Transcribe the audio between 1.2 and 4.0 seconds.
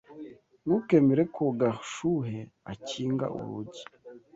ko Gashuhe akinga urugi.